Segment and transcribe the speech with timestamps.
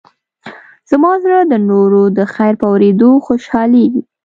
[0.89, 4.01] زما زړه د نورو د خیر په اورېدو خوشحالېږي.